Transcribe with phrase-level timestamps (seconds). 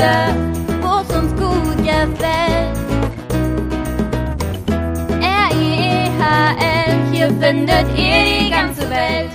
[0.00, 2.78] Wo es uns gut gefällt.
[5.20, 9.30] R-I-E-H-L, hier findet ihr die ganze Welt.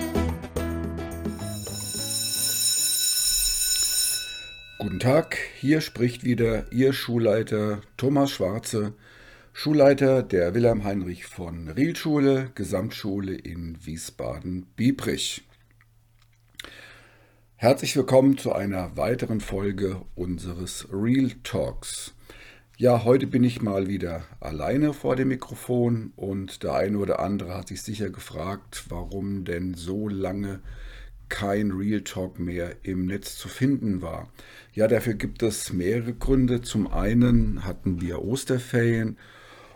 [4.80, 8.94] Guten Tag, hier spricht wieder Ihr Schulleiter Thomas Schwarze,
[9.54, 15.44] Schulleiter der Wilhelm Heinrich von Riel Schule, Gesamtschule in Wiesbaden-Biebrich.
[17.58, 22.14] Herzlich willkommen zu einer weiteren Folge unseres Real Talks.
[22.78, 27.56] Ja, heute bin ich mal wieder alleine vor dem Mikrofon und der eine oder andere
[27.56, 30.60] hat sich sicher gefragt, warum denn so lange
[31.30, 34.28] kein Real Talk mehr im Netz zu finden war.
[34.74, 36.62] Ja, dafür gibt es mehrere Gründe.
[36.62, 39.18] Zum einen hatten wir Osterferien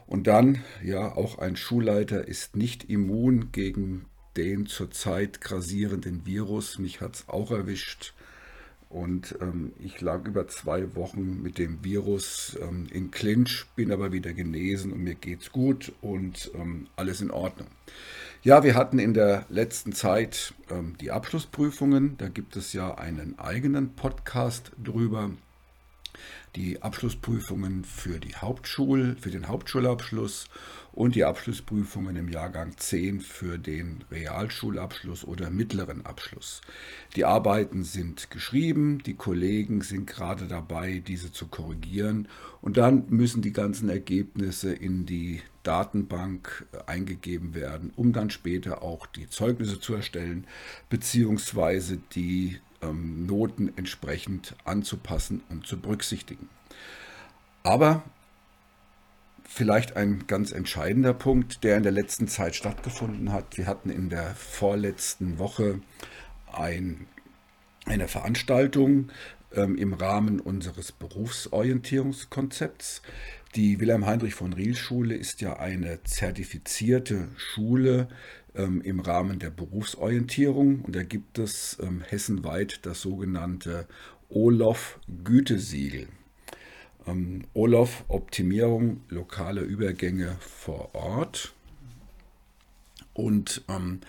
[0.06, 4.09] und dann, ja, auch ein Schulleiter ist nicht immun gegen
[4.40, 6.80] den zurzeit grasierenden Virus.
[6.80, 8.14] Mich hat es auch erwischt.
[8.88, 14.14] Und ähm, ich lag über zwei Wochen mit dem Virus ähm, in Clinch, bin aber
[14.14, 17.68] wieder genesen und mir geht's gut und ähm, alles in Ordnung.
[18.42, 22.18] Ja, wir hatten in der letzten Zeit ähm, die Abschlussprüfungen.
[22.18, 25.32] Da gibt es ja einen eigenen Podcast drüber.
[26.56, 30.50] Die Abschlussprüfungen für die Hauptschul, für den Hauptschulabschluss
[30.92, 36.62] und die Abschlussprüfungen im Jahrgang 10 für den Realschulabschluss oder mittleren Abschluss.
[37.16, 42.28] Die Arbeiten sind geschrieben, die Kollegen sind gerade dabei, diese zu korrigieren
[42.62, 49.06] und dann müssen die ganzen Ergebnisse in die Datenbank eingegeben werden, um dann später auch
[49.06, 50.48] die Zeugnisse zu erstellen,
[50.90, 56.50] beziehungsweise die ähm, Noten entsprechend anzupassen und zu berücksichtigen.
[57.64, 58.04] Aber
[59.44, 63.58] vielleicht ein ganz entscheidender Punkt, der in der letzten Zeit stattgefunden hat.
[63.58, 65.82] Wir hatten in der vorletzten Woche
[66.54, 67.08] ein,
[67.86, 69.10] eine Veranstaltung
[69.54, 73.02] ähm, im Rahmen unseres Berufsorientierungskonzepts.
[73.56, 78.08] Die Wilhelm Heinrich von Riel Schule ist ja eine zertifizierte Schule
[78.56, 83.88] ähm, im Rahmen der Berufsorientierung und da gibt es ähm, hessenweit das sogenannte
[84.30, 86.08] OLOF Gütesiegel.
[87.08, 91.54] Ähm, Olof Optimierung lokale Übergänge vor Ort.
[93.14, 94.00] Und ähm,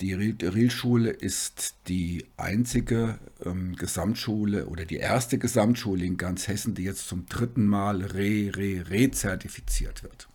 [0.00, 6.82] die Rielschule ist die einzige ähm, Gesamtschule oder die erste Gesamtschule in ganz Hessen, die
[6.82, 10.28] jetzt zum dritten Mal re, re, re-zertifiziert wird.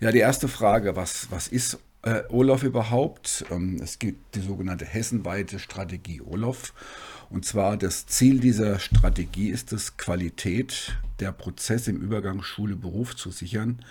[0.00, 3.44] Ja, die erste Frage, was, was ist äh, Olof überhaupt?
[3.50, 6.72] Ähm, es gibt die sogenannte hessenweite Strategie Olof.
[7.28, 13.30] Und zwar das Ziel dieser Strategie ist es, Qualität der Prozesse im Übergang Schule-Beruf zu
[13.30, 13.84] sichern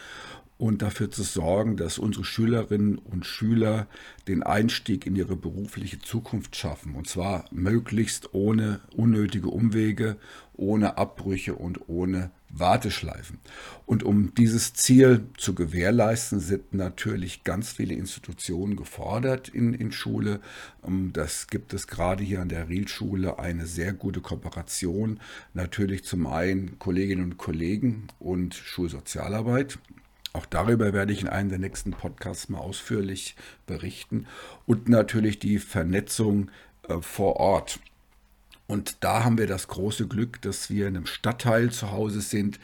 [0.57, 3.88] und dafür zu sorgen, dass unsere Schülerinnen und Schüler
[4.27, 6.95] den Einstieg in ihre berufliche Zukunft schaffen.
[6.95, 10.15] Und zwar möglichst ohne unnötige Umwege,
[10.53, 13.39] ohne Abbrüche und ohne Warteschleifen.
[13.85, 20.39] Und um dieses Ziel zu gewährleisten, sind natürlich ganz viele Institutionen gefordert in, in Schule.
[20.88, 25.19] Ähm, das gibt es gerade hier an der Rielschule eine sehr gute Kooperation.
[25.53, 29.79] Natürlich zum einen Kolleginnen und Kollegen und Schulsozialarbeit.
[30.35, 33.38] Auch darüber werde ich in einem der nächsten Podcasts mal ausführlich
[33.68, 34.28] berichten.
[34.66, 36.51] Und natürlich die Vernetzung
[36.90, 37.79] äh, vor Ort.
[38.68, 42.59] Und da haben wir das große Glück, dass wir in einem Stadtteil zu Hause sind,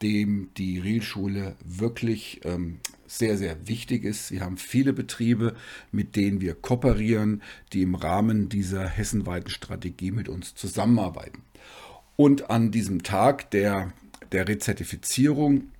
[0.00, 2.78] dem die Rielschule wirklich ähm,
[3.08, 4.30] sehr, sehr wichtig ist.
[4.30, 5.56] Wir haben viele Betriebe,
[5.90, 7.42] mit denen wir kooperieren,
[7.72, 11.42] die im Rahmen dieser hessenweiten Strategie mit uns zusammenarbeiten.
[12.14, 13.92] Und an diesem Tag der,
[14.30, 15.72] der Rezertifizierung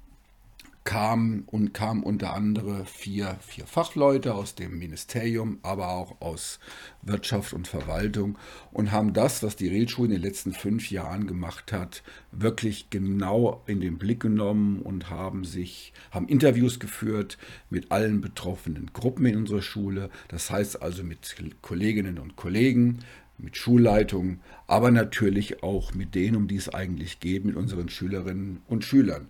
[0.89, 6.61] kam und kamen unter anderem vier, vier Fachleute aus dem Ministerium, aber auch aus
[7.03, 8.39] Wirtschaft und Verwaltung
[8.73, 13.63] und haben das, was die Reelschule in den letzten fünf Jahren gemacht hat, wirklich genau
[13.67, 17.37] in den Blick genommen und haben sich, haben Interviews geführt
[17.69, 20.09] mit allen betroffenen Gruppen in unserer Schule.
[20.29, 23.01] Das heißt also mit Kolleginnen und Kollegen,
[23.37, 28.63] mit Schulleitungen, aber natürlich auch mit denen, um die es eigentlich geht, mit unseren Schülerinnen
[28.67, 29.29] und Schülern.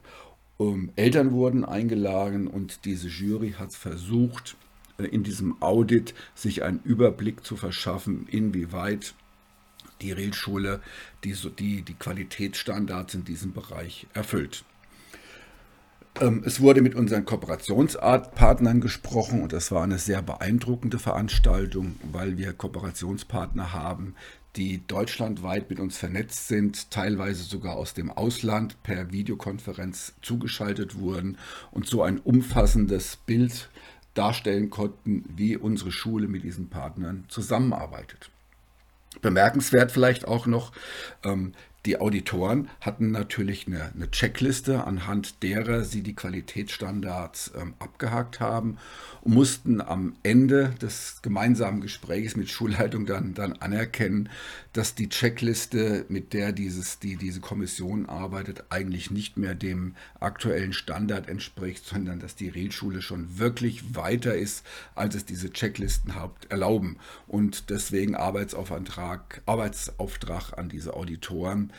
[0.59, 4.57] Ähm, Eltern wurden eingeladen und diese Jury hat versucht,
[4.99, 9.15] äh, in diesem Audit sich einen Überblick zu verschaffen, inwieweit
[10.01, 10.81] die Realschule
[11.25, 14.65] die, die, die Qualitätsstandards in diesem Bereich erfüllt.
[16.21, 22.37] Ähm, es wurde mit unseren Kooperationspartnern gesprochen und das war eine sehr beeindruckende Veranstaltung, weil
[22.39, 24.17] wir Kooperationspartner haben,
[24.57, 31.39] die deutschlandweit mit uns vernetzt sind, teilweise sogar aus dem Ausland per Videokonferenz zugeschaltet wurden
[31.71, 33.69] und so ein umfassendes Bild
[34.15, 38.31] darstellen konnten, wie unsere Schule mit diesen Partnern zusammenarbeitet.
[39.23, 40.73] Bemerkenswert vielleicht auch noch,
[41.25, 41.53] ähm,
[41.87, 48.79] Die Auditoren hatten natürlich eine, eine Checkliste, anhand derer sie die Qualitätsstandards ähm, abgehakt haben
[49.23, 54.29] und mussten am Ende des gemeinsamen Gesprächs mit Schulleitung dann, dann anerkennen,
[54.73, 60.73] dass die Checkliste, mit der dieses, die, diese Kommission arbeitet, eigentlich nicht mehr dem aktuellen
[60.73, 64.67] Standard entspricht, sondern dass die Reelschule schon wirklich weiter ist,
[64.97, 66.13] als es diese Checklisten
[66.49, 66.97] erlauben.
[67.29, 71.73] Und deswegen Arbeitsauftrag, Arbeitsauftrag an diese Auditoren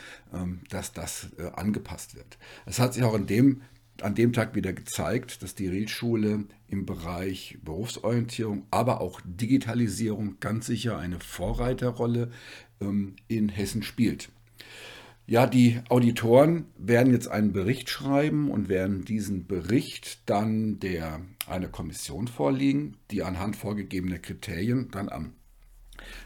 [0.69, 2.37] dass das äh, angepasst wird.
[2.65, 3.61] Es hat sich auch in dem,
[4.01, 10.67] an dem Tag wieder gezeigt, dass die Riedschule im Bereich Berufsorientierung, aber auch Digitalisierung ganz
[10.67, 12.31] sicher eine Vorreiterrolle
[12.81, 14.29] ähm, in Hessen spielt.
[15.29, 21.67] Ja, die Auditoren werden jetzt einen Bericht schreiben und werden diesen Bericht dann der einer
[21.67, 25.33] Kommission vorlegen, die anhand vorgegebener Kriterien dann am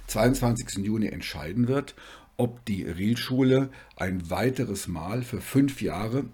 [0.08, 0.86] 22.
[0.86, 1.96] Juni entscheiden wird,
[2.38, 6.26] ob die Rielschule ein weiteres Mal für fünf Jahre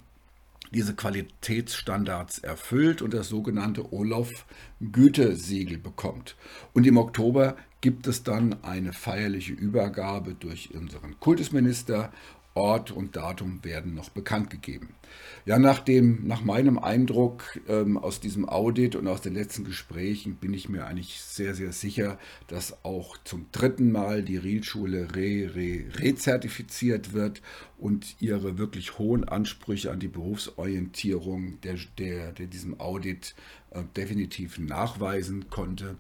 [0.72, 6.36] diese Qualitätsstandards erfüllt und das sogenannte Olaf-Gütesiegel bekommt.
[6.74, 12.12] Und im Oktober gibt es dann eine feierliche Übergabe durch unseren Kultusminister
[12.60, 14.90] Ort und Datum werden noch bekannt gegeben.
[15.46, 20.36] Ja, nach, dem, nach meinem Eindruck ähm, aus diesem Audit und aus den letzten Gesprächen
[20.36, 25.56] bin ich mir eigentlich sehr, sehr sicher, dass auch zum dritten Mal die Rielschule re,
[25.56, 27.42] re, rezertifiziert wird
[27.78, 33.34] und ihre wirklich hohen Ansprüche an die Berufsorientierung der, der, der diesem Audit
[33.72, 35.98] äh, definitiv nachweisen konnte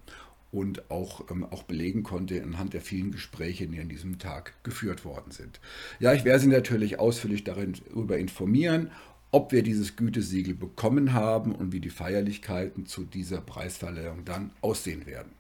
[0.51, 5.06] und auch, ähm, auch belegen konnte anhand der vielen Gespräche, die an diesem Tag geführt
[5.06, 5.60] worden sind.
[6.00, 8.92] Ja, ich werde Sie natürlich ausführlich darüber informieren,
[9.31, 15.06] ob wir dieses Gütesiegel bekommen haben und wie die Feierlichkeiten zu dieser Preisverleihung dann aussehen
[15.06, 15.31] werden.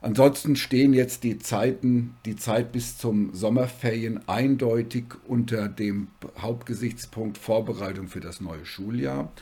[0.00, 6.06] Ansonsten stehen jetzt die Zeiten, die Zeit bis zum Sommerferien eindeutig unter dem
[6.38, 9.32] Hauptgesichtspunkt Vorbereitung für das neue Schuljahr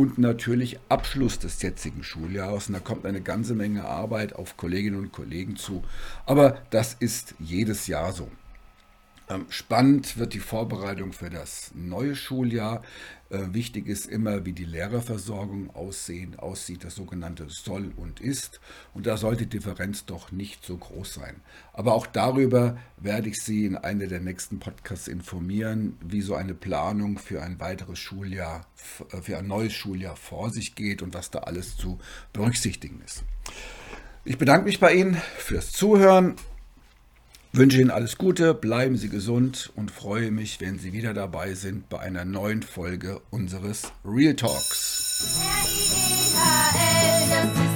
[0.00, 2.68] und natürlich Abschluss des jetzigen Schuljahres.
[2.68, 5.84] Und da kommt eine ganze Menge Arbeit auf Kolleginnen und Kollegen zu.
[6.24, 8.26] Aber das ist jedes Jahr so.
[9.30, 12.82] Ähm, spannend wird die Vorbereitung für das neue Schuljahr.
[13.30, 18.60] Äh, wichtig ist immer, wie die Lehrerversorgung aussehen, aussieht, das sogenannte soll und ist.
[18.92, 21.36] Und da sollte die Differenz doch nicht so groß sein.
[21.72, 26.54] Aber auch darüber werde ich Sie in einer der nächsten Podcasts informieren, wie so eine
[26.54, 28.66] Planung für ein weiteres Schuljahr,
[29.12, 32.00] äh, für ein neues Schuljahr vor sich geht und was da alles zu
[32.32, 33.22] berücksichtigen ist.
[34.24, 36.34] Ich bedanke mich bei Ihnen fürs Zuhören
[37.52, 41.88] Wünsche Ihnen alles Gute, bleiben Sie gesund und freue mich, wenn Sie wieder dabei sind
[41.88, 45.36] bei einer neuen Folge unseres Real Talks.
[46.32, 47.69] R -I -E